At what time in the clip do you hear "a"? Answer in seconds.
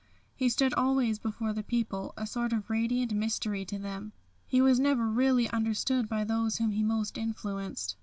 2.17-2.25